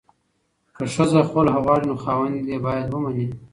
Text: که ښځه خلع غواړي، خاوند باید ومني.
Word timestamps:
که 0.75 0.83
ښځه 0.93 1.19
خلع 1.29 1.55
غواړي، 1.63 1.89
خاوند 2.03 2.37
باید 2.65 2.87
ومني. 2.91 3.27